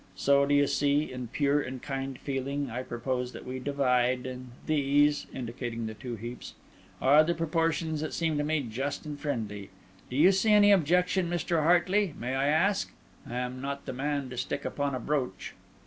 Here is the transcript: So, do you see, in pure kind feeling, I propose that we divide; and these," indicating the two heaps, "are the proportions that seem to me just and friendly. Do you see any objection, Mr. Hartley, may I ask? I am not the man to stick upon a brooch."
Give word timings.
So, 0.15 0.47
do 0.47 0.55
you 0.55 0.65
see, 0.65 1.11
in 1.13 1.27
pure 1.27 1.63
kind 1.81 2.17
feeling, 2.17 2.71
I 2.71 2.81
propose 2.81 3.33
that 3.33 3.45
we 3.45 3.59
divide; 3.59 4.25
and 4.25 4.49
these," 4.65 5.27
indicating 5.31 5.85
the 5.85 5.93
two 5.93 6.15
heaps, 6.15 6.55
"are 6.99 7.23
the 7.23 7.35
proportions 7.35 8.01
that 8.01 8.11
seem 8.11 8.35
to 8.39 8.43
me 8.43 8.61
just 8.63 9.05
and 9.05 9.19
friendly. 9.19 9.69
Do 10.09 10.15
you 10.15 10.31
see 10.31 10.53
any 10.53 10.71
objection, 10.71 11.29
Mr. 11.29 11.61
Hartley, 11.61 12.15
may 12.19 12.33
I 12.33 12.47
ask? 12.47 12.91
I 13.29 13.35
am 13.35 13.61
not 13.61 13.85
the 13.85 13.93
man 13.93 14.31
to 14.31 14.37
stick 14.37 14.65
upon 14.65 14.95
a 14.95 14.99
brooch." 14.99 15.53